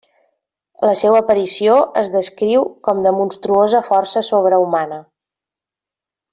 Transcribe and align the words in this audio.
La 0.89 0.93
seua 1.01 1.19
aparició 1.23 1.75
es 2.01 2.09
descriu 2.15 2.65
com 2.89 3.03
de 3.09 3.13
monstruosa 3.19 3.85
força 3.91 4.27
sobrehumana. 4.33 4.99